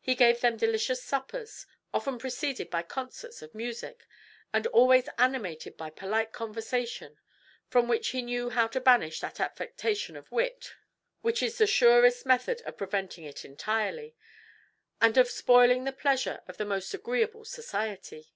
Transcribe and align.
He 0.00 0.14
gave 0.14 0.40
them 0.40 0.56
delicious 0.56 1.04
suppers, 1.04 1.66
often 1.92 2.18
preceded 2.18 2.70
by 2.70 2.80
concerts 2.82 3.42
of 3.42 3.54
music, 3.54 4.06
and 4.50 4.66
always 4.68 5.10
animated 5.18 5.76
by 5.76 5.90
polite 5.90 6.32
conversation, 6.32 7.18
from 7.68 7.86
which 7.86 8.08
he 8.08 8.22
knew 8.22 8.48
how 8.48 8.66
to 8.68 8.80
banish 8.80 9.20
that 9.20 9.40
affectation 9.40 10.16
of 10.16 10.32
wit 10.32 10.72
which 11.20 11.42
is 11.42 11.58
the 11.58 11.66
surest 11.66 12.24
method 12.24 12.62
of 12.62 12.78
preventing 12.78 13.24
it 13.24 13.44
entirely, 13.44 14.14
and 15.02 15.18
of 15.18 15.28
spoiling 15.30 15.84
the 15.84 15.92
pleasure 15.92 16.40
of 16.48 16.56
the 16.56 16.64
most 16.64 16.94
agreeable 16.94 17.44
society. 17.44 18.32